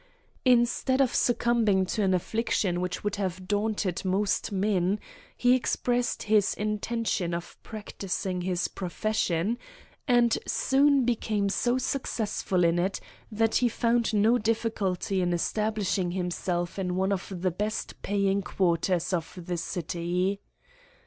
[0.45, 4.99] Instead of succumbing to an affliction which would have daunted most men,
[5.37, 9.59] he expressed his intention of practising his profession,
[10.07, 12.99] and soon became so successful in it
[13.31, 19.13] that he found no difficulty in establishing himself in one of the best paying quarters
[19.13, 20.41] of the city.